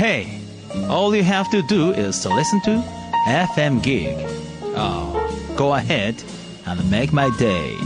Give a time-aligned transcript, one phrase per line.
[0.00, 0.40] Hey,
[0.88, 2.82] all you have to do is to listen to
[3.26, 4.16] FM Gig.
[4.76, 6.22] Oh, go ahead
[6.66, 7.76] and make my day.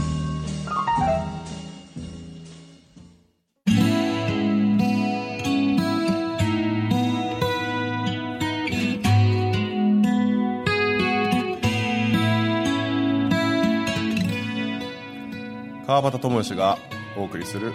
[15.91, 16.77] 川端智義が
[17.17, 17.71] お送りする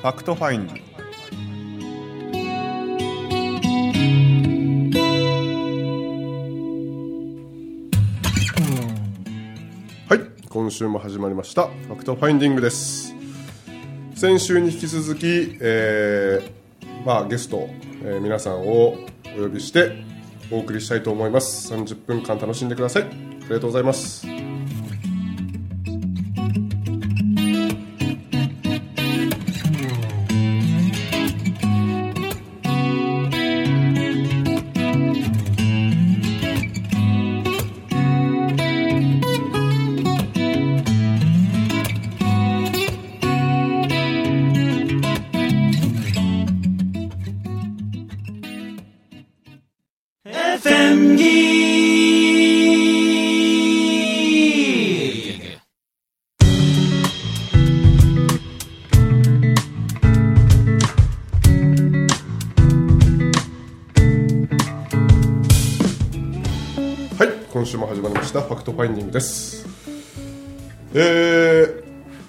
[0.00, 0.89] ファクトファインディ
[10.71, 11.67] 週も始まりました。
[11.67, 13.13] ファクトファインディングです。
[14.15, 17.67] 先週に引き続き、えーまあ、ゲスト、
[18.03, 18.95] えー皆さんを
[19.37, 20.03] お呼びして
[20.51, 21.73] お送りしたいと思います。
[21.73, 23.03] 30分間楽しんでください。
[23.03, 24.30] ありがとうございます。
[68.61, 69.65] クトファインディングです。
[70.93, 71.83] えー、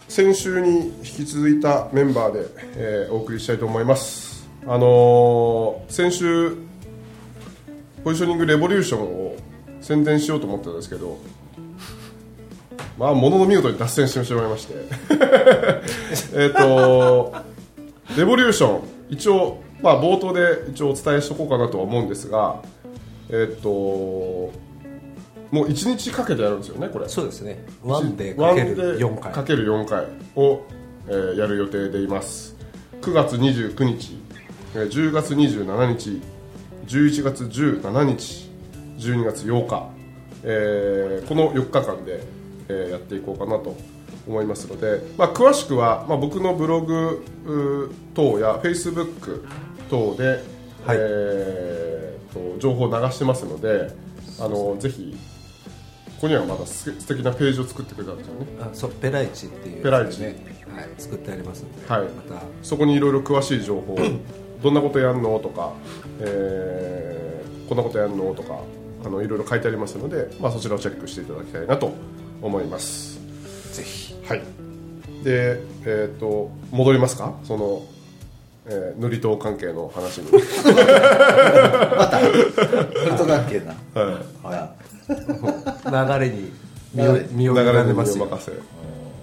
[0.08, 4.48] 先週に引き続いたメンバーで、えーお送りしたいと思います。
[4.66, 6.56] あのー先週
[8.02, 9.36] ポジショニングレボリューションを
[9.80, 11.18] 宣伝しようと思ったんですけど
[12.98, 14.74] まあものの見事に脱線してしまいまして。
[16.34, 17.34] えっと
[18.16, 18.80] レボリューション
[19.10, 22.62] 一応まあ冒頭で一応お伝えしとこうかなとは思うんですが
[23.28, 24.50] えっと
[25.52, 27.08] もう1日かけてやるんですよねこれ。
[27.08, 27.64] そうですね。
[27.84, 30.62] ワンデーかける4回かける4回を、
[31.06, 32.56] えーやる予定でいます
[33.02, 34.16] 9月29日
[34.74, 36.22] えー10月27日
[36.86, 38.50] 11月17日
[38.98, 39.90] 12月8日、
[40.44, 42.22] えーこの4日間で、
[42.68, 43.76] えーやっていこうかなと
[44.26, 49.44] 思いますので、まあ、詳しくは、まあ、僕のブログうー等やフェイスブック
[49.90, 50.28] 等で、
[50.86, 53.90] はいえーと情報を流してますので
[54.40, 55.14] あのぜひ
[56.22, 58.46] ここにはまだす素敵なページを作ってくれたんですよね。
[58.60, 60.20] あそうペライチっていうペライチ。
[60.20, 60.36] ね、
[60.72, 62.02] はい、作ってありますので、はい。
[62.10, 62.42] また。
[62.62, 63.98] そこにいろいろ詳しい情報
[64.62, 65.40] どんなことやんの？
[65.40, 65.72] とか、
[66.20, 68.32] えーこんなことやんの？
[68.36, 68.60] とか
[69.04, 71.92] あのいろいろ書いてありますので、まあ、そちらをチェックしていただきたいなと
[72.40, 73.18] 思います。
[73.74, 74.14] ぜひ。
[74.28, 74.42] はい。
[75.24, 77.34] でえっ、と戻りますか？
[77.42, 77.82] その、
[78.66, 80.30] えー塗りと関係の話に。
[81.98, 82.18] また。
[82.20, 82.26] フ
[83.10, 83.74] ルト関係な。
[84.48, 86.52] はい流れに
[86.94, 88.52] 身を身を委流れにねます任せ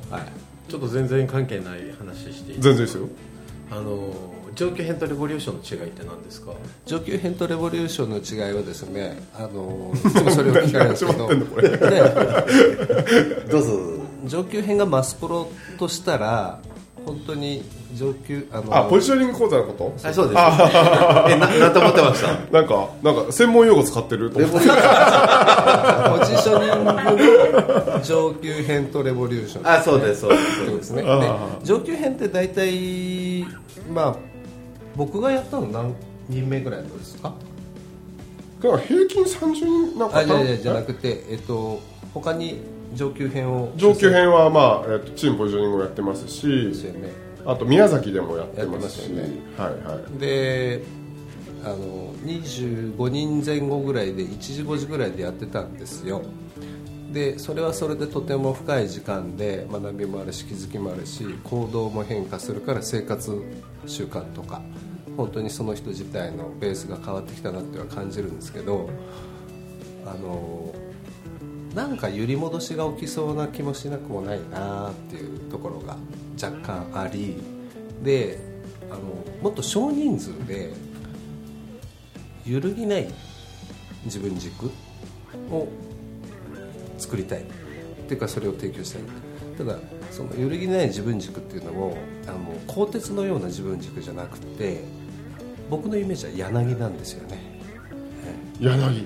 [0.10, 0.24] はい。
[0.70, 3.08] ちょっと全然関係ない話していい全然ですよ。
[3.72, 4.14] あの
[4.56, 6.52] 上級編とレボリューションの違いって何ですか？
[6.86, 11.28] 上級編とレボリューションの違いはですねあの いつもそれを聞かれるんですけど
[13.52, 14.00] どうぞ。
[14.26, 15.48] 上級編がマスプロ
[15.78, 16.60] としたら
[17.06, 17.64] 本当に
[17.96, 20.08] 上級あのあポジショニング講座のこと？
[20.08, 20.40] あそうです。
[21.32, 22.28] えななんと思ってました？
[22.52, 24.58] なんかなんか専門用語使ってると思って。
[24.60, 24.70] ポ
[26.26, 29.68] ジショニングの上級編とレボリューション。
[29.68, 30.66] あそうですそうです。
[30.66, 31.04] そうですね。
[31.04, 33.46] であ上級編って大体
[33.94, 34.16] まあ
[34.96, 35.94] 僕がやったの何
[36.28, 37.34] 人目ぐらいのですか？
[38.62, 39.54] だから平均30
[39.94, 41.80] 人なんかじゃなくてえっと
[42.14, 42.60] 他に
[42.94, 43.72] 上級編を。
[43.76, 47.10] 上級編は、まあえっとチームポジショニングをやってますしですよね。
[47.46, 49.24] あと宮崎でもやってますしね
[49.58, 50.20] はいはい。
[50.20, 50.84] で
[51.64, 56.22] あの25人前後ぐらいで1時5時ぐらいでやってたんですよ。
[57.12, 63.42] でそれはそれでとても深い時間で学びもあるし気づきもあるし行動も変化するから生活
[63.88, 64.62] 習慣とか
[65.18, 68.90] 本当にその人自体のベースが変わってきたなっては感じるんですけど
[70.06, 70.72] あの
[71.74, 75.98] なんか揺り戻しが起きそうな気もしなくもないなっていうところが
[76.42, 77.38] 若干あり
[78.04, 78.40] で
[78.90, 79.02] あの
[79.42, 80.74] もっと少人数で
[82.46, 83.08] 揺るぎない
[84.06, 84.72] 自分軸
[85.52, 85.68] を
[86.98, 87.42] 作りたい。
[87.42, 87.44] っ
[88.10, 89.04] ていうかそれを提供したい。
[89.56, 89.78] ただ
[90.10, 91.96] その揺るぎない自分軸っていうのも
[92.26, 94.84] あの鋼鉄のような自分軸じゃなくて
[95.70, 97.38] 僕のイメージは柳なんですよね、
[98.60, 99.06] 柳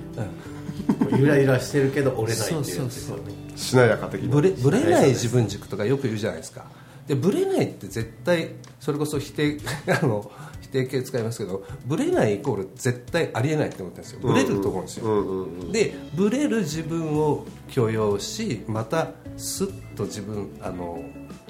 [1.18, 2.64] ゆらゆらしてるけど折れないっていう。
[2.64, 3.20] そうそうそう。
[3.58, 6.66] しなやか的なぶれぶれない自分軸とかよく言うじゃないですか。
[7.08, 9.58] でぶれないって絶対それこそ否定
[10.02, 10.32] あの
[10.62, 14.20] 否定形使いますけどブレないイコール絶対ありえないって思ってるんですよ。
[14.22, 21.04] ブレると思うんですよ、でブレる自分を許容しまたスッと自分あの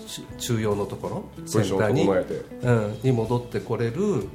[0.07, 4.27] ち中央のところセンターにうん、に戻ってこれる、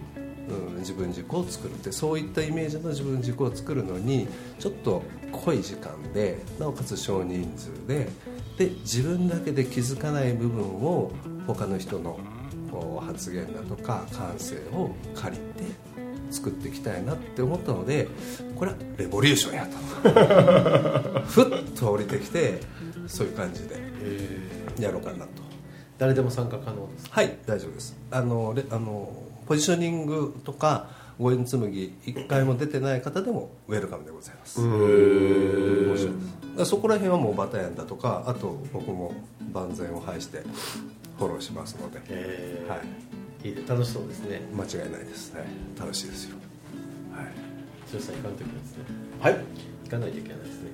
[0.55, 4.29] うん、自分軸を作るってそういったイメージの自分軸を作るのに
[4.59, 5.03] ちょっと
[5.33, 8.09] 濃い時間でなおかつ少人数で
[8.57, 11.13] で自分だけで気づかない部分を
[11.47, 12.19] 他の人の
[12.71, 15.89] こう発言だとか感性を借りて
[16.31, 18.09] 作っていきたいなって思ったので
[18.57, 19.79] これはレボリューションやと。
[21.29, 22.61] ふっと降りてきて
[23.07, 23.77] そういう感じで
[24.79, 25.49] やろうかなと。
[25.99, 27.97] 誰でも参加可能ですはい大丈夫です。
[28.11, 29.13] あのレあの
[29.49, 30.87] ポジショニングとか
[31.19, 34.61] 五円紬一回も出てない方でもウェルカムでございます。
[36.67, 39.15] そこら辺はもうバタヤンだとかあと僕も
[39.53, 40.43] 万全を排して
[41.19, 42.71] フォローしますので、えー。
[42.71, 43.49] はい。
[43.49, 44.43] いいで楽しそうですね。
[44.53, 45.45] 間違いないです、はい、
[45.79, 46.37] 楽しいですよ。
[47.13, 47.27] はい。
[47.93, 48.17] 剛さん
[49.89, 50.53] 行かんといけないといけないです。
[50.53, 50.69] ね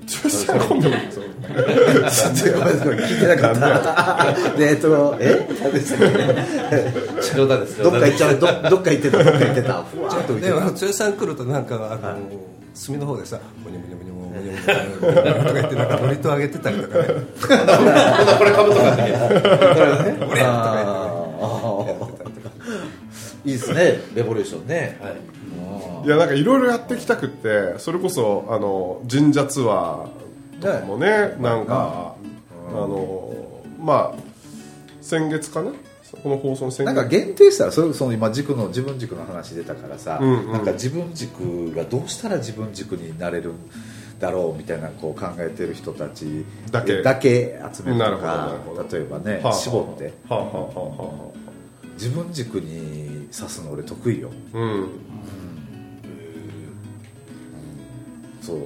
[3.06, 4.50] 聞いてなかった。
[4.58, 5.46] でえっとえ？
[5.62, 7.82] 何でしたっけ冗談です。
[7.82, 8.38] どっか行っちゃう。
[8.38, 9.22] どどっか行ってた。
[9.22, 9.82] どっか行ってた。
[9.94, 12.18] ふわーっとでもた剛さん来るとなんかあの、
[12.74, 17.04] 隅の方でさ「モニョモニョモニョモニョモニョ」とか言ってなんかノリと上げてたりとかね。
[18.38, 19.14] これかぶとかって
[20.42, 21.23] あー
[23.44, 24.98] いいですねレボリューションね。
[25.02, 26.06] はい。
[26.06, 32.14] いやなんかいろいろやっていきたくってそれこそあの神社ツアーとかもねなんか
[32.68, 34.20] あのまあ
[35.00, 35.72] 先月かな？
[36.22, 36.86] この放送の先月。
[36.86, 40.52] なんか限定したらそれその今軸の自分軸の話出たからさ、うんうん。
[40.52, 43.56] なんか自分軸がどうしたら自分軸になれるん
[44.20, 47.02] だろうみたいなこう考えてる人たちだけ。
[47.02, 48.58] だけ集めるとか
[48.90, 50.12] 例えばね、はあ絞って。
[50.28, 51.32] はあはあはあは
[51.94, 54.30] 自分軸に刺すの俺得意よ。
[54.52, 54.88] あうん。
[58.40, 58.58] そう。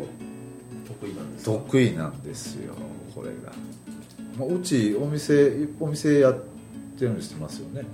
[0.86, 2.74] 得意なんです得意なんですよ
[3.14, 3.52] これが、
[4.38, 6.34] まあ、うちお店お店やっ
[6.98, 7.86] てるんしてますよね。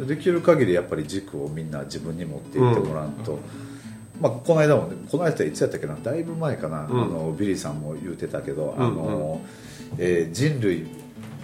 [0.00, 3.38] できる限りやっぱり軸をみんな自分に持っていってもらうと、
[4.20, 5.96] まあ、この間もねこの間いつやったっけな？
[6.02, 6.84] だいぶ前かな、ん。
[6.84, 8.84] あのビリーさんも言うてたけど、うん。
[8.84, 9.40] あの
[9.98, 10.86] えー人類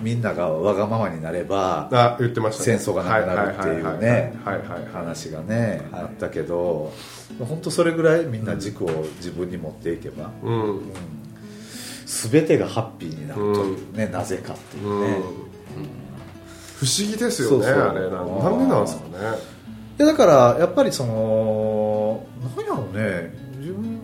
[0.03, 2.79] みんながわがままになればあ言ってましたね。
[2.79, 4.35] 戦争がなくなるっていうね
[4.93, 6.93] 話がね、あったけど
[7.39, 10.93] 本当それぐらいみんな軸を自分に持っていけば、うん。
[12.31, 15.17] 全てがハッピーになるというね、なぜかっていうね、
[16.77, 17.89] 不思議ですよねそうそう。
[17.89, 18.23] あれな。
[18.23, 19.13] んなんでなんですかね。
[19.99, 22.27] いやだからやっぱりその
[22.57, 23.35] 何やろうね。
[23.61, 24.01] 自分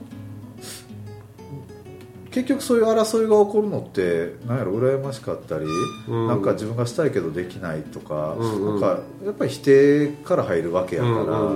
[2.38, 5.64] 結局そういう争いが起こるのって何やろ羨ましかったり、
[6.06, 6.28] うん。
[6.28, 8.80] なんか自分がしたいけどできないとか,、うんうん。
[8.80, 11.50] なんかやっぱり否定から入るわけやから、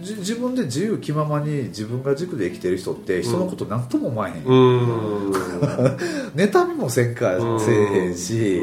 [0.00, 5.28] 自分で自由気ままに自分が軸で生きてる人って人のこと何とも思わへん、うん。
[5.28, 5.32] うん。
[6.36, 8.62] 妬みもせんかせえへんし、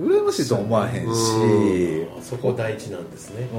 [0.00, 3.48] 羨ましいとも思わへんし、そこ第一なんですね。
[3.52, 3.56] う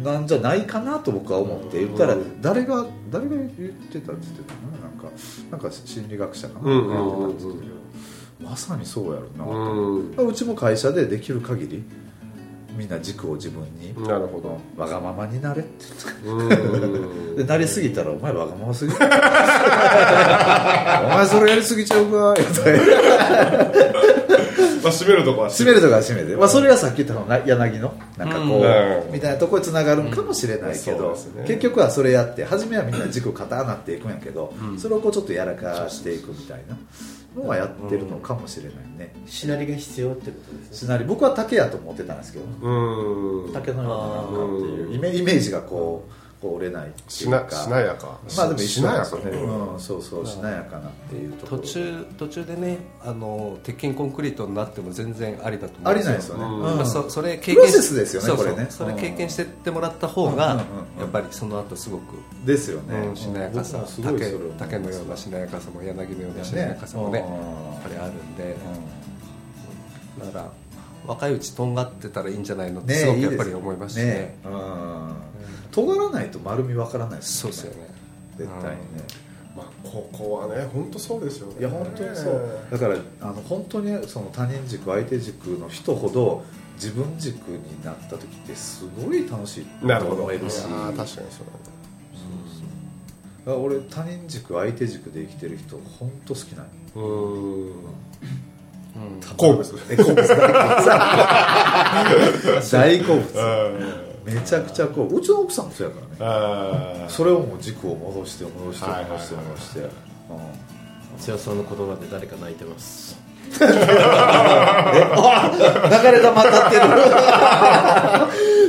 [0.00, 0.04] ん。
[0.04, 1.80] なんじゃないかなと僕は思って。
[1.84, 3.58] 言ったらうん誰が誰が言って
[4.00, 4.88] たって言ってたのな？
[4.88, 5.10] んか
[5.50, 6.70] なんか心理学者かな？
[6.70, 7.80] うん言うんってたんですけど。
[8.48, 10.14] まさにそうやろなうん。
[10.14, 11.82] とうちも会社でできる限り
[12.76, 13.92] みんな軸を自分に。
[14.06, 14.58] なるほど。
[14.80, 15.84] わがままになれって
[16.26, 17.36] うん。
[17.36, 19.06] でなりすぎたら「お前わがまますぎる」 お
[21.08, 22.60] 前それやりすぎちゃうか」言うて
[23.92, 24.00] ま
[24.90, 29.12] あ締めるとこは締めるとかは締めて、まあ、それがさっき言ったのな柳のなんかこう、うん。
[29.12, 31.16] みたいなところにつながるんかもしれないけど、
[31.46, 36.76] 結局はそれやって初めはみんな軸固なっていくんやけど、それをこうちょっとやらかしていくみたいな
[37.40, 40.76] のはやってるのかもしれないね、しなりが必要ってことですね。
[40.78, 42.44] しなり僕は竹やと思ってたんですけど。
[42.44, 43.52] うん。
[43.52, 47.56] 竹のようななんかっていうイメイメージがこうこう折れないっていしなうか。
[47.56, 48.18] しなやか。
[48.36, 49.52] まあでも一し緒なんですよね、なやか。
[49.52, 51.62] ねうん、そうそうしなやかなっていうところ。
[51.62, 56.38] 途中途中でねあの鉄筋コンクリートになっても全然ありだと思うありないですよ。
[56.38, 58.66] ね、まあそそれ経プロセスですよねこれね。
[58.70, 60.64] それ経験してってもらった方が
[60.98, 62.14] やっぱりその後すごく、
[62.46, 68.56] ですよね、うんしなやかさ竹竹のようなしなやかさも柳のようなしなやかさもねやっぱりあるんで、
[70.18, 70.50] だから
[71.10, 74.36] 若いうちとんがってたらいいんじゃないのってすごくやっぱり思いますしね。
[74.44, 75.14] うん。
[75.72, 77.88] 尖らないと丸みわからないですそうですよね。
[78.38, 78.76] 絶対にね、
[79.56, 81.54] まあここはね本当そうですよね。
[81.58, 82.66] いや本当にそう。
[82.70, 86.44] だからあの本当にその他人軸相手軸の人ほど
[86.76, 90.22] 自分軸になった時ってすごい楽しいとなるほど。
[90.22, 91.46] 思えるしあー確かにそう
[93.44, 97.72] だから俺他人軸相手軸で生きてる人本当好きなんうん
[99.36, 99.64] 好物。
[99.90, 100.14] え好物。
[102.70, 103.32] 大好物。
[103.34, 106.16] 大好物めちゃくちゃこううちの奥さんもそうやからね。
[106.20, 109.88] あそれをもう軸を戻して戻して戻して戻して、うん。
[111.18, 113.18] 千代さんの言葉で誰か泣いてます。
[113.50, 113.70] 流れ
[116.20, 116.82] 玉立ってる。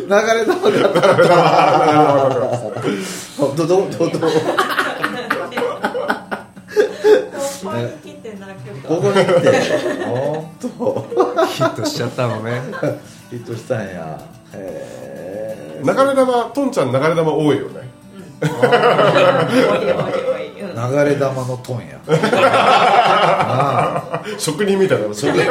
[0.08, 0.90] 流れ玉立ってる。
[3.38, 4.20] どどどど。
[4.20, 4.28] ど
[8.88, 9.50] ここに来て
[11.52, 12.62] ヒットしちゃったのね。
[13.30, 14.20] ヒットしたんや。
[14.54, 17.90] へえ流れ玉とんちゃん流れ玉多いよね。
[18.42, 18.50] うん。
[20.92, 22.00] 流れ玉のトンや。
[24.38, 25.42] 職人みたいな職人。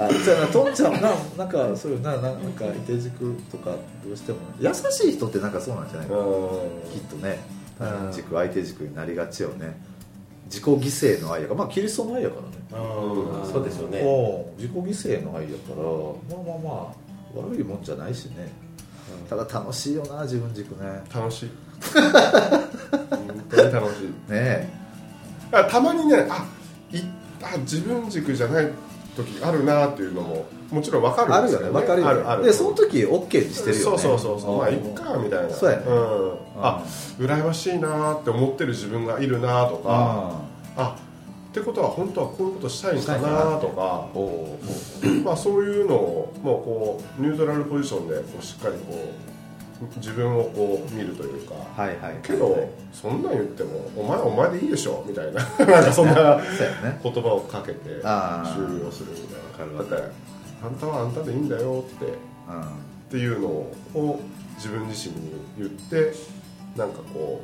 [0.00, 3.70] あじゃあなとんちゃんななんかそういうなななんかいて軸とか
[4.04, 6.26] どうしても優しい人ってなんかそうなんじゃないかなきっ
[7.10, 7.38] とね。
[7.80, 9.80] うん軸相手軸になりがちよね
[10.50, 12.48] 自己犠牲の愛やからまあキリストの愛やからね。
[13.50, 14.02] そうですよね。
[14.56, 15.76] 自己犠牲の愛やから
[16.36, 18.50] まあまあまあ悪いもんじゃないしね。
[19.28, 21.02] ただ楽しいよな自分軸ね。
[21.14, 21.50] 楽しい。
[21.90, 24.32] 本当に楽しい。
[24.32, 24.68] ね
[25.52, 26.44] あたまにねあ
[26.92, 27.00] い
[27.42, 28.68] あ自分軸じゃない
[29.16, 31.80] 時あるなっていうのももちろん分かるんですあるよね。
[31.80, 32.12] 分かるよね。
[32.12, 32.44] あるある。
[32.44, 33.92] でその時 OK にしてるよね。
[33.92, 34.58] そうそうそうそう。
[34.58, 35.50] まあいっかみたいな。
[35.50, 35.76] そうや。
[35.78, 35.86] ねん、
[36.60, 36.82] あ
[37.18, 39.82] 羨ましいなって思ってる自分がいるなとか。
[39.88, 40.40] あ
[40.76, 40.96] あ
[41.50, 44.06] ってことは本当はこういうことしたいんかなとか。
[45.24, 51.54] まあそういうのをもうこうニュートラルポジションでこうしっかりこう自分をこう見るというか。
[51.76, 55.42] はいはいけどそんなん言ってもお前はお前でいいでしょみたいな。
[55.42, 56.40] なんかそんな
[57.02, 60.04] 言葉をかけて終了するみたいな
[60.62, 62.64] あんたはあんたでいいんだよってうんっ
[63.10, 64.20] ていうのを
[64.56, 66.12] 自分自身に言って
[66.76, 67.42] なんかこ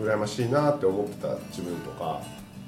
[0.00, 2.20] う羨ましいなって思ってた自分とか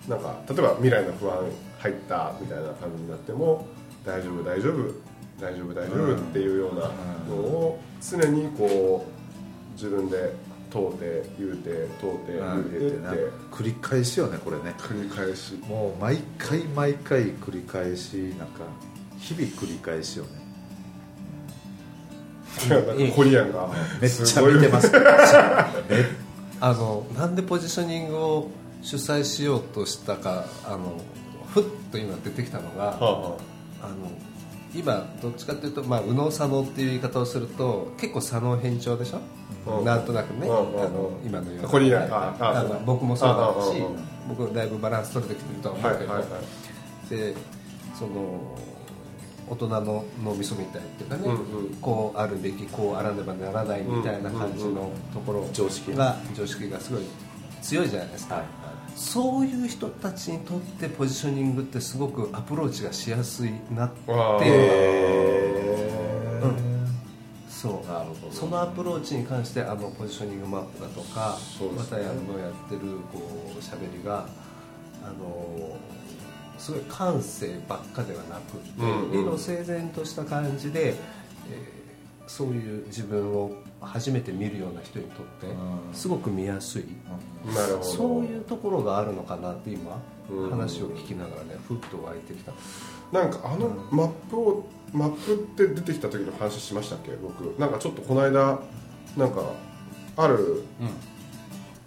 [0.09, 1.39] なんか例えば未来の不安
[1.81, 3.67] 入ったみたいな感じになっても
[4.05, 4.95] 大丈夫大丈夫
[5.41, 6.91] 大丈夫大丈夫っていうような
[7.29, 10.33] のを常にこう自分で
[10.71, 13.07] 問うて言うて問うて言うてって
[13.51, 14.75] 繰り返しよねこれね。
[14.79, 15.55] 繰り返し。
[15.69, 18.65] もう毎回毎回繰り返しなんか
[19.27, 20.31] 日々繰り返しよね。
[23.15, 23.69] コリアンが
[24.01, 24.93] めっちゃ見てます。
[26.61, 28.51] あのなんでポジショニングを
[28.83, 31.01] 主催しようとしたかあの
[31.53, 33.37] ふっと今出てきたのがはあは
[33.83, 33.89] あ。
[33.89, 33.95] の
[34.75, 39.21] 今どっちかというと、まあ、右脳左脳っていう言い方をすると結構左脳偏重でしょ、
[39.79, 39.85] うん。
[39.85, 41.69] なんとなくね、あの今のような。
[41.69, 42.61] こああ。
[42.61, 43.55] あの僕もそうだしあああ。
[44.29, 47.11] 僕だいぶバランス取れてきてるとは思うけど、はいはいはい。
[47.11, 47.35] で
[47.99, 48.57] その
[49.49, 51.37] 大人の脳みそみたいっていうかね、うんう
[51.71, 51.75] ん。
[51.81, 56.17] こうあるべきこうあらねばならないみたいな感じのところ常識が。
[56.35, 57.03] 常識がすごい
[57.63, 58.45] 強いじゃないですか、
[58.95, 64.13] そういう人たちにとってポジショニングってすごくアプローチがしやすいなって。
[64.13, 64.47] わあうん。
[67.49, 67.87] そう。
[67.91, 68.33] なるほど。
[68.33, 71.69] そのアプローチに関してあのポジショニングマップだとかね。
[71.77, 72.81] またやのやってる
[73.13, 74.29] こう喋りが
[75.03, 75.66] あの
[76.67, 79.13] すごい感性ばっかではなくって、うんうん。
[79.13, 81.77] 理路整然とした感じで、えー
[82.29, 85.51] そういう自分を初めて見るような人にとってう
[85.93, 85.95] ん。
[85.95, 86.85] すごく見やすい、
[87.55, 87.85] なるほど。
[87.85, 90.51] そういうところがあるのかなって今うん。
[90.51, 92.53] 話を聞きながらねふっと湧いてきた。
[93.13, 97.13] なんかあのマップをマップって出てきた時の話しましたっけ？
[97.13, 97.57] 僕。
[97.61, 98.59] なんかちょっとこの間
[99.17, 99.53] なんか
[100.17, 100.65] ある、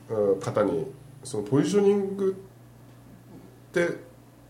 [0.10, 0.88] うん方に
[1.26, 3.90] そのポジショニングって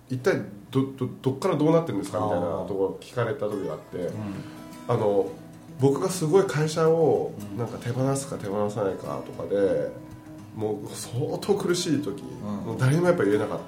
[0.09, 4.09] 一体どどどっからどうなってるんですかみたいなところを聞かれた時があって、
[4.87, 5.27] あの
[5.79, 9.91] 僕がすごい会社をなんか手放すか手放さないかとかで
[10.55, 13.59] もう相当苦しい時、もう誰にもやっぱ言えなかっ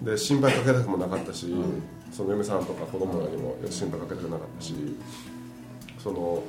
[0.00, 1.52] た、で心配かけたくもなかったし、
[2.12, 4.74] その嫁さんとか子供らにも心配かけたくなかったし
[5.98, 6.42] その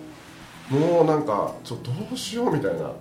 [0.70, 2.92] もうなんかちょっとどうしようみたいな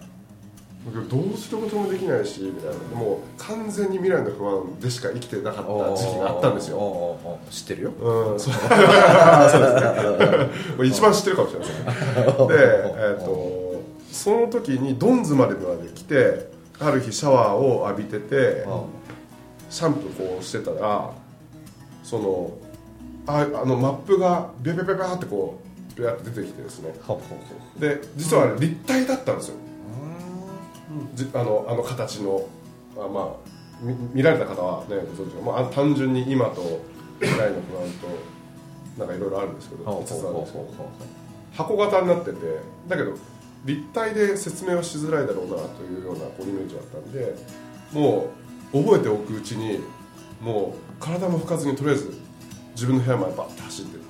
[0.86, 2.76] どうすることもできないしみたいな。
[2.96, 7.18] もう完全に未来の不安でしか生きてなかった時期があったんですよ。
[7.50, 7.90] 知ってるよ。
[7.90, 8.40] うん。
[8.40, 8.54] そう。
[8.54, 10.86] そうですね。
[10.86, 18.64] 一番知ってるかもしれないですねで、えー、とその時にドンズまでまで来てある日シャワーを浴びてて
[19.70, 21.10] シャンプーこうしてたら
[22.02, 22.52] その
[23.26, 25.60] ああのマップがビャビャビャビャってこ
[25.96, 26.94] うビャって出てきてですね。
[27.78, 29.75] で実はあれ立体だったんですよ、じ
[31.34, 32.46] あのあの形の
[32.96, 36.82] あまあ見見られた方はねご存知か、まああ、単純に今と
[37.20, 38.36] 未来の不安と
[38.98, 40.68] なんかいろいろあるんですけどほう5つあるんですけど
[41.54, 42.36] 箱型になってて
[42.88, 43.14] だけど
[43.64, 47.34] 立体で説明はしづらいだろうなというようなこうイメージだったんで
[47.92, 48.30] も
[48.72, 49.80] う覚えておくうちに
[50.40, 52.12] もう体も拭かずにとりあえず
[52.74, 54.06] 自分の部屋までバッて走ってって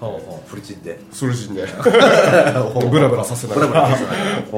[0.46, 1.66] フルチンでスルジンで。
[2.90, 3.88] ブラブラさせながら。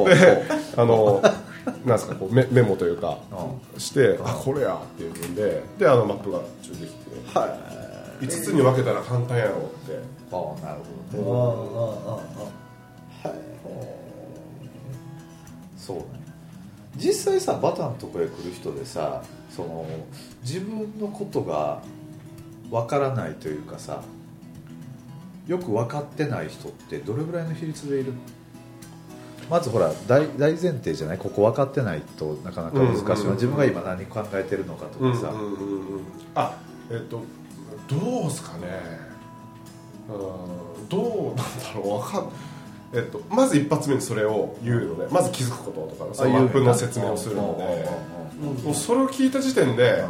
[0.05, 0.43] で
[0.77, 1.23] あの
[1.85, 3.19] なんですかこうメメモというか
[3.77, 7.49] うしてあこれやっていうんでであのマップが中できては
[8.21, 9.93] 5つに分けたら簡単やろうって。
[9.93, 9.95] い
[10.31, 10.81] ああなる
[11.13, 11.23] ほどね。
[11.23, 12.17] うんうんうんうん。
[12.17, 12.23] は
[13.25, 13.33] い。
[15.77, 16.05] そうね。
[16.97, 19.87] 実際さバターのとこへ来る人でさその
[20.43, 21.81] 自分のことが
[22.71, 24.03] わからないというかさ
[25.47, 28.13] よく分かってない人ってどれぐらいの比率でいる？
[29.51, 31.19] まずほら大大前提じゃない？
[31.19, 36.05] ここ分かってないとなかなか難しい、うんうんうん自分が今何考えてるのかとかさ、うんうんうんうん。
[36.35, 36.55] あ
[36.91, 37.23] えっと
[37.89, 38.67] どうですかね。
[40.09, 40.13] う
[40.85, 41.43] んどうなんだ
[41.75, 41.95] ろう。
[41.99, 42.29] わかん
[42.95, 48.19] えっと、まず一発目にそれを言うのでまず気づくこととかそのマップの説明をするので。
[48.39, 50.05] もうそれを聞いた時点で、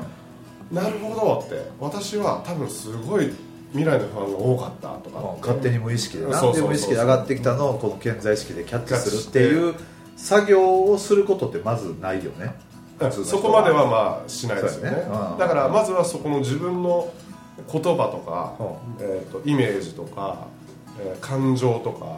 [0.70, 3.32] なるほどって私は多分すごい
[3.72, 5.36] 未来の不安が多かったとか。
[5.40, 9.74] 勝手に無意識で何で無意識で上がってきたのをこの健在意識でキャッチするっていう
[10.16, 12.54] 作業をすることってまずないよね。
[13.24, 14.96] そこまではまあしないですよね。
[14.96, 15.02] ね。
[15.02, 15.38] うん。
[15.38, 17.12] だからまずはそこの自分の
[17.70, 20.46] 言葉とか、うえー、とイメージとか、
[21.00, 22.16] えー感情とか、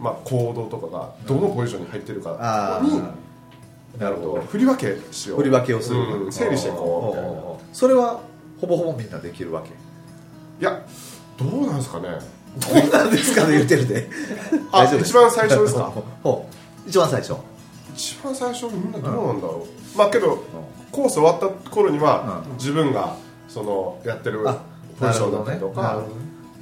[0.00, 3.14] まあ、行動とかがどのポジションに入ってるかあに、あ
[4.02, 4.40] なるほど。
[4.42, 5.38] 振り分けしよう。
[5.38, 7.42] 振り分けをする、うん整理していこうみたいな。
[7.72, 8.20] それは
[8.60, 9.70] ほぼほぼみんなできるわけ
[10.60, 10.82] いや
[11.36, 12.08] どうなんですかね？
[12.58, 14.08] どうなんですかね言ってるで。
[14.72, 15.92] あ一番最初ですか？
[16.86, 17.34] 一番最初。
[17.94, 20.42] 一番最初みんなどうなんだろう、まあけど
[20.92, 22.56] コース終わった頃には、うん。
[22.56, 23.14] 自分が
[23.48, 24.58] そのやってるあ
[24.98, 26.02] ポジションだったりとか、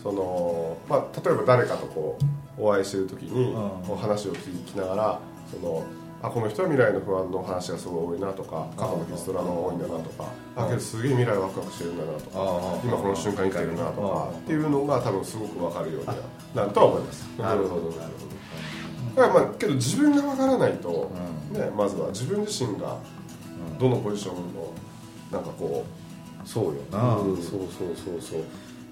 [0.03, 2.19] そのまあ、例えば誰かとこ
[2.59, 3.61] うお会いしてる時に、うん。
[3.87, 5.19] こう話を聞きながら
[5.51, 5.83] その
[6.23, 10.25] あこの人は未来の不安の話がすごい多いなとか過去のヒストラが多いんだなとか、
[10.57, 12.41] あけどすげえ未来ワクワクしてるんだなとか、
[12.83, 12.89] うん。
[12.89, 14.39] 今この瞬間生きてるなとか、うん。
[14.39, 16.15] っていうのが多分すごく分かるようには
[16.55, 17.23] なるとは思います。
[17.39, 18.27] なるほどなるほ
[19.17, 21.11] だからまあけど自分がわからないと、
[21.53, 22.99] ね、まずは自分自身が
[23.79, 24.73] どのポジションの
[25.31, 25.85] なんかこ
[26.43, 27.37] どそうよな、うん。
[27.37, 28.45] そうそうそうそう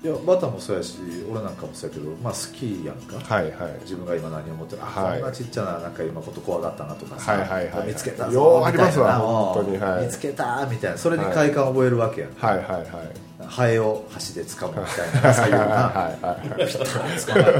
[0.04, 0.98] いやバターもそうやし
[1.30, 3.80] 俺なんかもそうやけどまあ好きやんか、うはいはい。
[3.84, 4.82] 自分が今何を思ってる。
[4.82, 5.20] あ、はい。
[5.20, 7.88] こんなちっちゃななんか今こと怖かったなとかさ、はいはいはい。
[7.88, 9.06] 見つけたよぞうありますわ。
[9.06, 9.28] みたいな。
[9.28, 10.04] 本当にはい。
[10.04, 10.98] 見つけたみたいな。
[10.98, 15.22] それに快感を覚えるわけやん、はいはいはいハエを箸で掴むみたい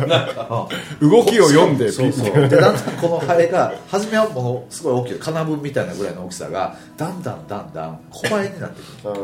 [0.06, 0.24] な
[1.00, 1.90] 動きを読んで。
[1.90, 2.48] そうそう。
[2.48, 9.20] でだんだんこのハエが初めはものすごい大きい金分みたいなぐらいの大きさがだんだんだんだん小バエになってくる。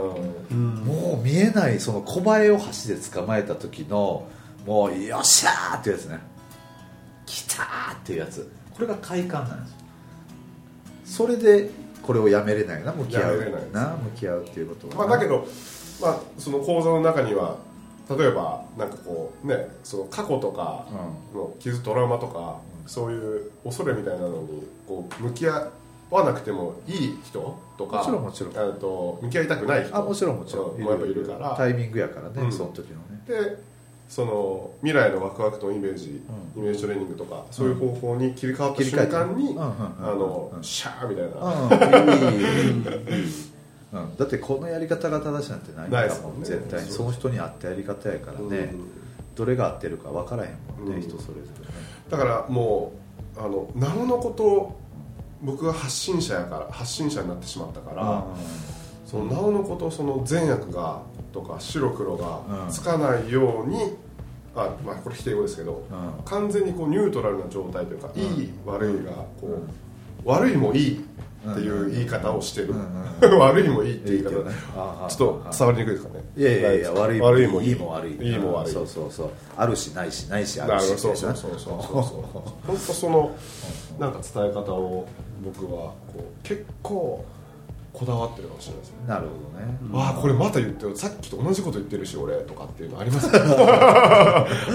[0.51, 4.27] うんもう見えないその小バエを箸で捕まえた時の
[4.67, 6.19] もうよっしゃーっていうやつね。
[7.27, 8.51] 来たーっていうやつ。
[8.75, 9.71] これが快感なんです。
[9.73, 9.81] よ
[11.05, 11.71] それで
[12.03, 13.39] これをやめれないな向き合う
[13.73, 15.47] な向き合うっていうことはまあ、だけど、
[16.01, 17.59] まあ、その講座の中には
[18.09, 20.87] 例えばなんかこうねその過去とか
[21.35, 25.71] の傷トラウマとか、そういう恐れみたいなのにこう向き合
[26.11, 28.81] わなくてもいい人とかもちろんもちろん。
[28.81, 30.81] と向き合いたくない人あもちろんもちろん。
[30.81, 31.55] もやっぱいるから。
[31.57, 32.53] タイミングやからね、うん。
[32.53, 33.23] その時のね。
[33.29, 33.63] で
[34.11, 36.21] その未来のワクワクとイメージ、
[36.57, 39.57] イメージトレーニングとかそういう方法に切り替わった瞬間に、うん。
[39.57, 39.61] うん。
[39.61, 39.63] うん。
[39.63, 41.27] あのシャーみたい
[43.93, 45.61] な、だってこのやり方が正しいなん。
[45.61, 46.41] てないかもん、ないですもん。
[46.41, 48.91] ね絶対にその人に合ったやり方やからね、うん。
[49.37, 50.59] どれが合ってるか分からへん。
[50.81, 50.91] もん。
[50.91, 51.01] ね、うん。
[51.01, 51.75] 人それぞれね
[52.11, 52.93] だからも
[53.37, 54.77] うあのなおのこと
[55.41, 58.27] 僕が発信者やから発信者になってしまったから、
[59.07, 63.97] そのなおのことその善悪がとか白黒がうんつかないように、
[64.55, 66.25] あまあこれ否定語ですけど、うん。
[66.25, 68.19] 完全にこうニュートラルな状態というか、ん。
[68.19, 69.59] いい悪いがこ
[70.25, 73.01] う、悪いもいいっていう言い方をしてる、うん
[73.39, 76.25] 悪いもいいっていう言い方ちょっと伝わりにくいですかね。
[76.37, 77.75] いやいやいや悪いも悪いもいい。
[77.75, 78.13] も悪い。
[78.15, 78.73] いいも悪い。
[78.73, 79.31] そうそうそう。
[79.57, 80.91] あるしないしないしあなるし。
[80.93, 81.17] るほど。
[81.17, 81.61] そうそうそうそう。
[81.61, 83.31] そうそう本当その
[83.99, 85.07] なんか伝え方を
[85.45, 87.25] 僕はこう結構
[87.93, 88.97] こだわってるかもしれないですね。
[89.07, 93.29] なるほどね、ああこれまた言ってるさっきと同じこと言ってるし俺とかっていうのあります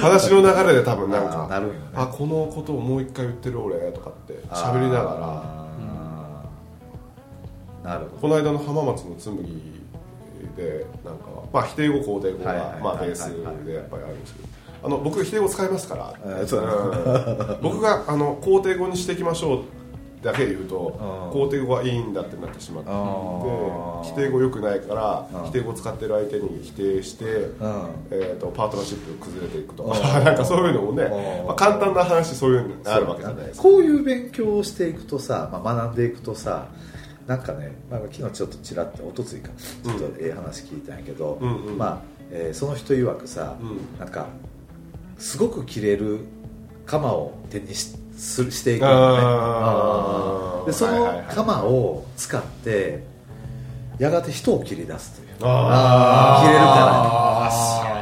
[0.01, 1.79] 話の流れで多分なんあかーなるんよね。
[1.95, 5.63] あこのことをもう一回言ってる俺とかって喋りなが
[7.83, 7.89] ら。
[7.91, 8.21] なるほど。
[8.21, 9.37] この間の浜松の紬
[10.57, 13.29] でなんか、まあ、否定語肯定語はいはいがまあベース
[13.65, 14.47] でやっぱりあるんですけど。
[14.83, 17.61] あの僕否定語使いますから、えーそううん。
[17.61, 19.59] 僕があの肯定語にしていきましょう
[20.25, 21.41] だけ言うとうん。
[21.41, 22.89] 肯定語はいいんだってなってしまって。
[22.89, 25.45] 否定語良くないからうん。
[25.45, 27.49] 否定語使ってる相手に否定して、うん。
[28.09, 30.23] えー、とパートナーシップが崩れていくとうかん。
[30.25, 31.47] なんかそういうのもねうん。
[31.47, 33.63] まあ、簡単な話そういうのがあるわけじゃないですか。
[33.63, 36.67] こういう勉強をしていくとさ、まあ、学んでいくとさ
[37.27, 39.49] なんかね、まあ、昨日ちょっとちらっとおとついか
[39.83, 41.77] ちょっとええ話聞いたんやけど、うんうん。
[41.77, 41.97] まあ
[42.31, 43.99] えーその人曰くさ、うん。
[43.99, 44.27] なんか
[45.17, 46.19] すごく切れる
[46.85, 48.81] 鎌を手にしすしていく
[50.65, 53.03] でその鎌を使って
[53.99, 55.27] やがて人を切り出すという。
[55.41, 56.41] あ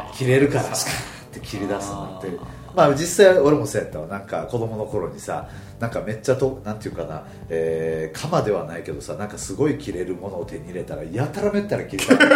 [0.10, 0.60] あ切れるから。
[0.60, 2.30] 切れるからスカーって切り出すなんて
[2.76, 4.08] まあ実際俺もそうやったわ。
[4.08, 5.50] なんか子供の頃にさ
[5.80, 12.16] なんかめっちゃとなんていうかな、えー、鎌ではないけどさなんかすごい切れるものを手に入れたらやたらめったら切れた。
[12.18, 12.30] 振り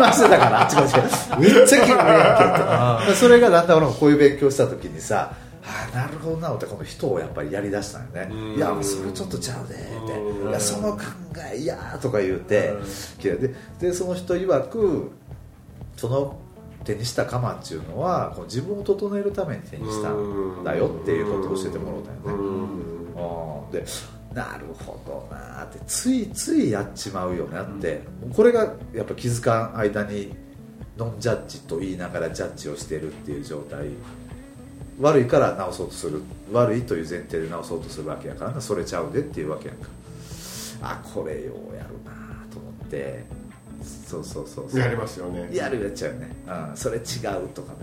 [0.00, 0.94] 回してたからあっちこっち。
[1.38, 3.14] めっちゃ切れるやんけって。
[3.14, 5.32] それがだんだん俺もこういう勉強した時にさ
[5.64, 8.28] ああなるほどなってこの人をやっぱりやりだしたんよね。
[8.30, 8.54] うん。
[8.56, 9.84] いやそれちょっとちゃうでって。
[9.84, 10.50] うん。
[10.50, 11.02] いやその考
[11.52, 12.74] えいやーとか言うて
[13.22, 15.12] ででその人曰く
[15.96, 16.38] その
[16.84, 22.42] 手にした鎌っていうのはこう自分を整えるために手にしたんだよっていうことを教えてもらったよね。
[22.42, 23.70] うん。
[23.70, 23.84] で
[24.34, 28.02] なるほどなーってついついやっちまうよなって、
[28.34, 30.34] これがやっぱ気づかん間に
[30.96, 33.88] ノンジャッジと言いながらジャッジをしてるっていう状態
[35.02, 38.60] 悪いから直そうとする悪いという前提で直そうとするわけやからな。
[38.60, 39.88] それちゃうでっていうわけやんか。
[40.80, 42.12] あこれようやるな
[42.50, 43.24] と思って。
[44.06, 44.80] そうそうそうそう。
[44.80, 45.48] やりますよね。
[45.52, 47.78] やるやっちゃうよね、うん、それ違うとかね、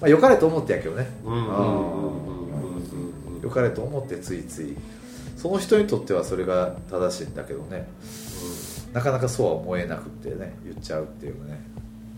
[0.00, 1.06] まあ、よかれと思ってやけどね。
[1.24, 1.32] うん。
[1.32, 1.42] うん。
[1.42, 4.76] うんうんうんよかれと思ってついつい。
[5.36, 7.86] その人にとってはそれが正しいんだけどね、
[8.92, 11.60] なかなかそうは思えなくてね言っちゃうっていうね。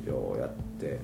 [0.06, 0.98] ようやって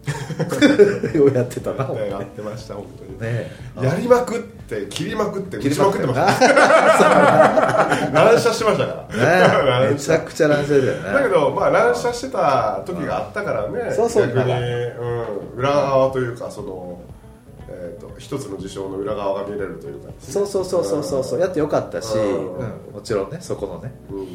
[1.14, 1.84] ようやってたな。
[1.94, 3.20] やってました本当に。
[3.20, 9.88] ねやりまくって切りまくって打ち切りまくっててました乱射しましたから。
[9.88, 11.12] ねめちゃくちゃ乱射だよね。
[11.12, 14.26] だけど、まあ、乱射してた時があったからね、そうそう。
[14.28, 16.98] 逆に、うん、裏側というかその、
[17.68, 21.24] えー、と一つの事象の裏側が見れるというかね、そうそうそうそうそう。
[21.24, 22.56] そうやってよかったし、うん。
[22.56, 22.94] うん。
[22.94, 24.18] もちろんねそこのね、うん。
[24.20, 24.26] うん。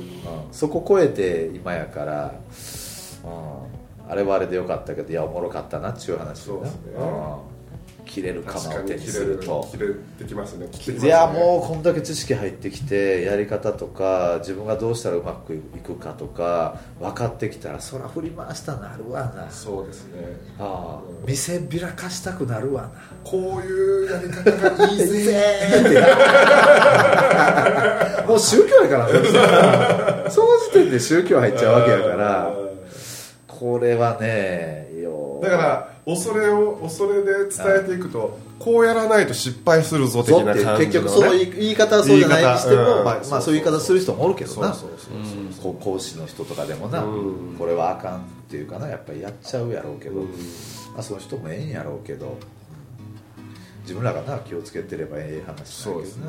[0.51, 2.33] そこ超えて今やから、
[3.23, 3.74] うん、
[4.07, 6.79] あれはあれでよかったけどいやおもろかったなっていう話そうですね。
[6.97, 7.55] うん。
[8.05, 9.87] 切れる確鎌を手にかに切れるすると切れ
[10.19, 11.07] てきますね切ますね。
[11.07, 19.49] いやもうこんだけ知識入ってきてやり方とか自分がどうしたらうまくいくかとか分かってきたらそら振り回したなるわな。
[19.49, 20.37] そうですね。
[20.59, 21.03] ああ。
[21.27, 22.91] 見せびらかしたくなるわな。
[23.23, 25.41] こういうやり方がいいぜ。
[28.27, 29.13] もう宗教やからね。
[30.29, 32.64] その時点で宗教入っちゃうわけやから
[33.59, 44.75] これはねよだから恐れを恐れで伝えていくとこうやらないと失敗するぞ的な感じの、ね、結局その言い方はそうじゃないにしても、うんまあ、まあそういう言い方する人もおるけどな。
[45.81, 47.07] 講師の人とかでもな、う
[47.53, 47.55] ん。
[47.57, 50.27] これはあかんっていうかなやっぱりやっちゃうやろうけど、うん。
[50.27, 52.37] まあ、その人もええんやろうけど。
[53.81, 55.65] 自分らがな気をつけてればええ話だけどな。
[55.67, 56.25] そうですね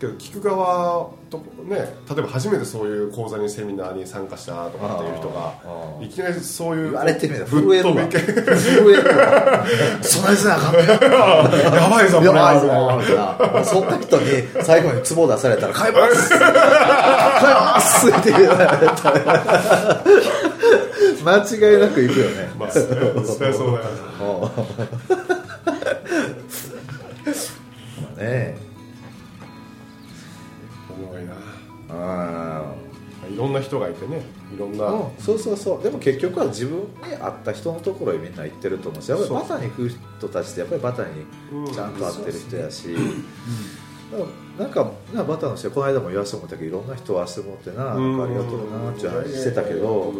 [0.00, 5.54] けど聞く側とね例えば初めてそういう講座にセミナーに参加したとかっていう人が
[6.00, 8.08] いきなりそういう言われてみれば震えるわ。
[8.08, 8.20] 震
[8.92, 9.66] えるわ。
[10.02, 10.80] 備えせなあかんね。
[11.76, 12.66] やばいぞこれやばいぞ
[13.00, 13.16] みたい
[13.54, 13.64] な。
[13.64, 14.24] そんな人に
[14.62, 16.28] 最後に壺出されたら買います。
[16.38, 16.42] 買い
[17.54, 20.04] ますって言われたら
[21.24, 22.50] 間違いなくいくよね。
[22.58, 22.92] まあそりゃ
[23.52, 23.84] そうだよ
[28.00, 28.56] まあね。
[28.64, 28.67] お
[33.38, 34.20] ろんな人がいてね
[34.54, 35.82] いろんな、うん、そうそうそう。
[35.82, 36.84] でも結局は自分に
[37.18, 41.08] 合った人のところへみんな行ってると思うしやっぱりバタに行く人たちってやっぱりバタに
[41.72, 42.94] ちゃんと合ってる人やし、
[44.10, 44.24] だか
[44.58, 50.12] らなんかなバタの人この間も言わせてもらったけどいろんな人を会わせてもらってななんかありがとうなっていう話してたけど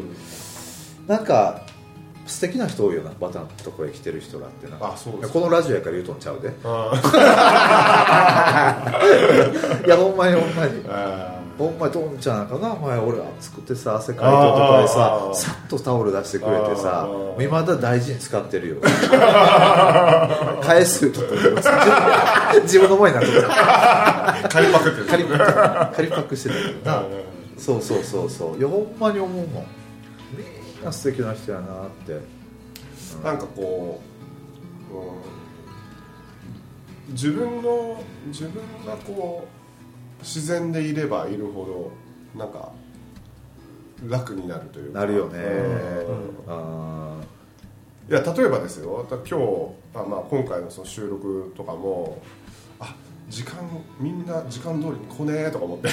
[1.07, 1.63] なんか
[2.27, 4.77] 素敵な人多いよなバタのところへ来てる人らってな。
[4.81, 6.53] あそうですこのラジオやから言うとんちゃうで。
[6.63, 6.93] あ
[9.87, 10.85] いやほんまにほんまに
[11.59, 18.77] あほんまにとんちゃんかな前俺暑くてさ汗かいたとかであさーさっとタオル出してくれてさあーもう今だ大事に使ってるよ。
[20.63, 21.21] 返すと
[22.63, 27.05] 自分の前になってた借りパクってパックしてたけどな
[27.59, 28.59] そうそうそうそう。
[28.59, 29.67] いやほんまに思うもん。
[30.37, 30.45] み
[30.81, 32.21] んな素敵な人やなって。
[33.25, 34.01] なんかこ
[34.93, 34.95] う、
[37.11, 37.15] うん。
[37.15, 39.58] 自分の自分がこう
[40.21, 41.93] 自然でいればいるほ
[42.35, 42.73] どなんか
[44.07, 45.01] 楽になるというか。
[45.01, 45.39] なるよね。
[45.39, 46.53] うん。
[46.53, 47.17] あ
[48.11, 49.07] いや例えばですよ。
[49.11, 49.45] だ今日
[49.95, 52.23] あ、まあ、今回のその収録とかも
[52.81, 52.95] あ
[53.29, 53.59] 時間
[54.01, 55.89] みんな時間通りに来ねえとか思って。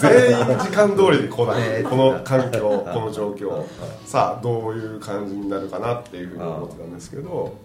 [0.00, 1.84] 全員時間通りに来ない。
[1.84, 3.64] この環境この状況。
[4.04, 7.56] さあどういう感じになるかなっていうふうに思ってたんですけど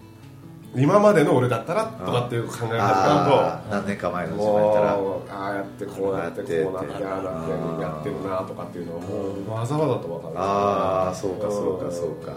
[0.76, 4.92] 今までの俺だったらとかっていう考え方あー何年か前だのと自分やったら。
[5.38, 10.34] ああやってこうやってこうなってああなってやってるなとかっていうのをもうわざわざと分かる。
[10.36, 12.32] ああそうかそうかんそうか。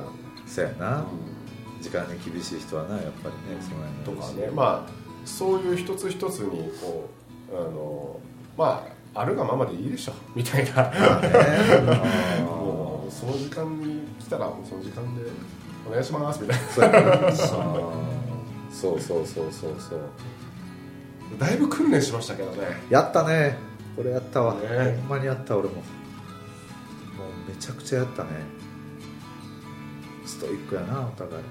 [0.46, 1.04] そうやな。
[1.82, 4.56] 時間に厳しい人はなやっぱりねそのと辺かね。
[4.56, 4.92] まあ
[5.26, 7.10] そういう一つ一つにこ
[7.52, 8.20] うあの
[8.58, 10.84] まああるがままでいいでしょみたいな。
[12.46, 15.24] もうその時間に来たらその時間で
[15.88, 18.17] お願いしますみたいそうやな
[18.72, 20.00] そうそうそうそうそう。
[21.40, 22.58] なだいぶ訓練しましたけどね。
[22.90, 23.58] やったね。
[23.96, 24.62] これやったわ、ね。
[25.02, 25.76] ほんまにやった俺も。
[25.76, 25.84] もう
[27.50, 28.30] めちゃくちゃやったね。
[30.26, 31.44] ストイックやなお互い。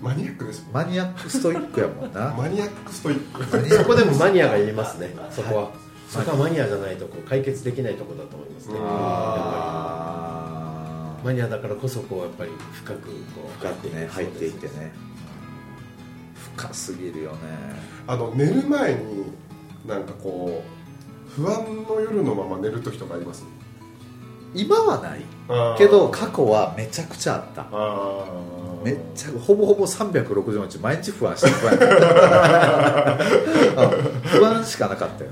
[0.00, 0.66] マニアックです。
[0.72, 2.34] マニアックストイックやもんな。
[2.36, 3.68] マニアックストイック。
[3.68, 5.14] そこでもマニアがいりますね。
[5.30, 5.70] そこは、
[6.08, 8.74] そこはマニアじゃないとこう解決できないところだと思いますね。
[11.24, 14.92] マニアだからこそこうやっぱり深くこう深くね入っていってね
[16.56, 17.38] 深すぎるよね。
[18.06, 19.24] あの寝る前に
[19.86, 23.44] なんかこう不安の夜のまま寝る時とかあります？
[24.54, 25.24] 今はない
[25.76, 27.66] けど過去はめちゃくちゃあった。
[28.84, 31.78] めっちゃほぼほぼ360日毎日不安して不安
[34.24, 35.30] 不安しかなかったよ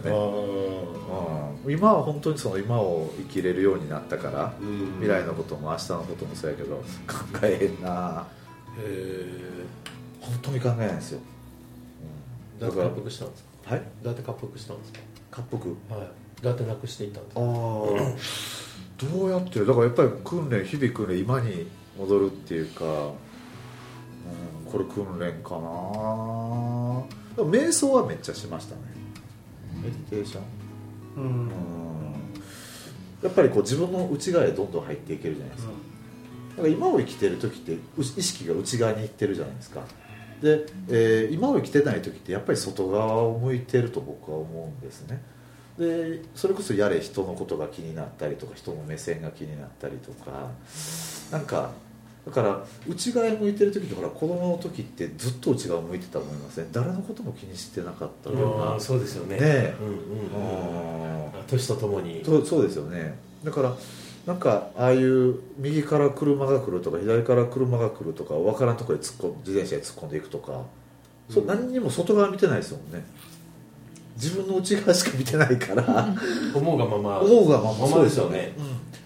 [1.65, 4.93] あね、今は本当にその今を生きれるようになったからうん。
[5.01, 6.83] 未来のことも明日のこともそうやけど考
[7.43, 8.27] えへんな。
[8.79, 9.67] へ
[10.23, 11.21] 本当に考えないですよ、
[12.61, 13.75] うやって滑覆したんですか？
[13.75, 13.83] はい？
[14.03, 15.01] どうやって滑覆したんですか？
[15.53, 15.77] 滑覆？
[15.95, 16.09] はい。
[16.43, 17.43] どうやってなくしていったんですあか？
[17.45, 17.49] あ
[19.19, 22.89] どうやってだからやっぱり訓練日々訓練今に戻るっていうか、う
[24.69, 25.61] ん、これ訓練かな。
[27.45, 28.81] 瞑想はめっちゃしましたね。
[29.83, 30.43] メディテーション？
[31.17, 31.25] うん。
[31.25, 31.51] うん。
[33.23, 35.73] やっぱりこう自分の内側へどんどん入っていけるじゃないですか,、
[36.57, 39.83] だから今を生きてる時ってう意識が内側に行ってるじゃないですか
[40.43, 45.23] で、えー今を生きてない時ってやっぱり外側を向いてると僕は思うんですね。
[45.79, 50.51] でそれこそやれ人のことが気になったりとか人の目線が気になったりとか。
[51.31, 51.71] なんか
[52.27, 58.79] だから内側へ向いてる時ってほら子供の時ってずっと内側を向いてたと思いますね誰のことも気にしてなかったような。
[58.79, 59.37] そうですよね。
[59.37, 59.75] ねえ。
[59.81, 61.31] うんうんうんうん。
[61.49, 62.23] 年とともに。
[62.25, 63.19] そうですよね。
[63.43, 63.75] だから
[64.27, 70.63] なんかああいう右から車が来るとか左から車が来るとか分からんところで突っ込ん自転車で突っ込んでいくとか、
[71.29, 73.05] そう何にも外側見てないですもんね。
[74.15, 76.15] 自分の内側しか見てないから。
[76.55, 77.21] 思うがまま。
[77.21, 77.79] 思うがまま。
[77.89, 78.55] ままですよね。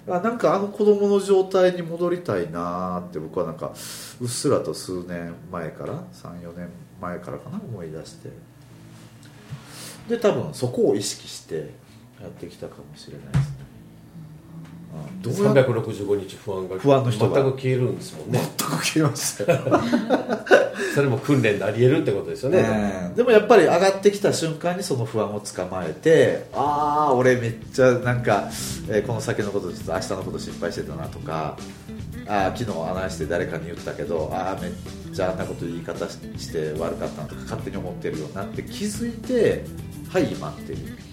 [0.07, 0.15] うん。
[0.15, 3.73] あなんかあの子供の状態に戻りたいなーって僕はなんか
[4.21, 6.69] うっすらと数年前から34年
[7.01, 8.31] 前からかな思い出して。
[10.09, 11.75] で多分そこを意識して
[12.21, 13.66] やってきたかもしれないですね、うん、
[15.21, 17.43] どうやって？365日不安が不安の人が。
[17.43, 18.41] 全く消えるんですもんね。
[18.59, 19.81] 全く消えましたよ
[20.95, 28.49] それも訓練でありえるってことですよね、ねでもやっぱり上がってきた瞬間にその不安をつかまえてああ俺めっちゃなんか、
[28.89, 31.57] えーこの先のことちょっと明日のこと心配してたなとか
[32.27, 34.73] あー昨日話して誰かに言ったけどああめっ
[35.15, 39.65] ちゃあんなこと言い方しして悪かったなとか勝手に思ってるよなって気づいて
[40.09, 41.06] はい今っていう、うん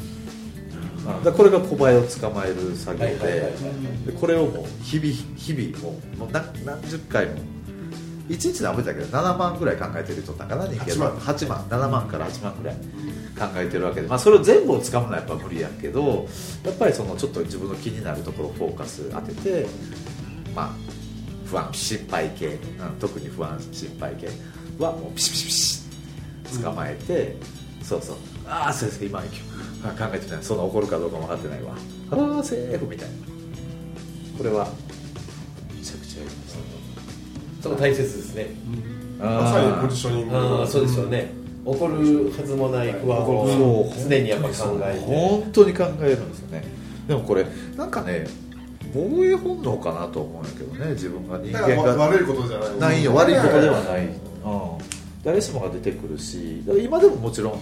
[1.24, 3.18] だこれが小林を捕まえる作業で
[4.06, 7.54] でこれをもう日々日々もうもう何何十回も。
[8.30, 12.82] 1日何分だけど7万ぐらい考えてる人だから人間8万8万7万から8万ぐらい考
[13.56, 16.28] えてるわけで、まあ、それを全部をつかむのはやっぱ無理やけど
[16.64, 19.68] やっぱりそのちょっと自分の気になるところをフォーカス当てて
[20.56, 20.70] まあ
[21.46, 24.30] 不安心配系、うん、特に不安心配系
[24.80, 25.84] はもうピシピシピシ
[26.64, 27.36] 捕まえて、
[27.82, 28.16] そうそう
[28.48, 29.24] ああそうですか今あ
[29.92, 31.74] 考えてないそんな怒るかどうかも分かってないわ。
[32.12, 33.16] ああセーフみたいな。
[34.38, 34.68] これは
[35.78, 38.48] めちゃくちゃやりましたそこ大切ですね。
[39.20, 40.36] まさにポジショニング。
[40.36, 41.32] ああそうですよね。
[41.66, 45.06] 起こるはずもない不安を常にやっぱ考えて。
[45.06, 46.64] 本当に考えるんですよね。
[47.08, 47.46] でもこれ
[47.78, 48.28] なんかね
[48.94, 51.96] 防衛本能かなと思うんやけどね自分が人間が。
[51.96, 52.78] わ悪いことじゃない。
[52.80, 54.14] ないよ悪いことではない、うん、
[55.24, 57.62] 誰しもが出てくるし今でももちろん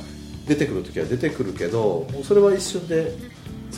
[0.52, 3.14] 出てくる時は出てくるけどもうそれは一瞬で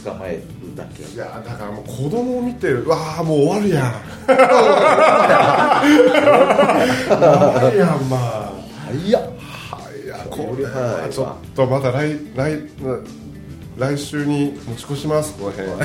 [0.04, 1.04] 捕まえるだけ。
[1.04, 3.94] いやだからもう子供を見てるわあもう終わるやん。
[4.26, 4.36] 終
[7.64, 8.92] わるやんまあ。
[8.92, 9.26] いやは
[10.04, 12.60] いやこれははいちょっとまだ来来
[13.78, 15.70] 来週に持ち越しますこの辺。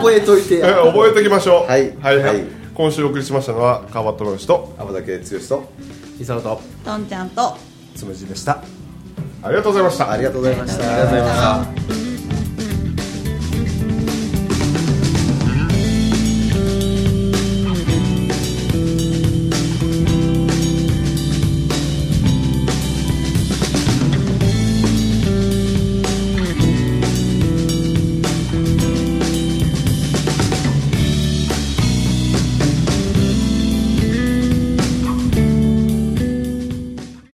[0.00, 0.76] 覚えといてや。
[0.84, 1.70] 覚えておきましょう。
[1.70, 1.94] はい。
[2.00, 2.42] はい、はい。
[2.74, 5.72] 今週お送りしましたのは川端智之と天田圭剛と
[6.18, 7.56] 伊沢ととんちゃんと
[7.94, 8.62] つむじでした
[9.42, 10.10] ありがとうございました。
[10.10, 10.84] ありがとうございました。
[10.84, 12.09] ありがとうございました。